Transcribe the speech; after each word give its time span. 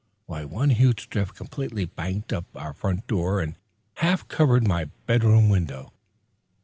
One 0.25 0.71
huge 0.71 1.09
drift 1.11 1.35
completely 1.35 1.85
banked 1.85 2.33
up 2.33 2.45
our 2.55 2.73
front 2.73 3.05
door 3.05 3.39
and 3.39 3.53
half 3.97 4.27
covered 4.27 4.67
my 4.67 4.85
bedroom 5.05 5.47
window. 5.47 5.93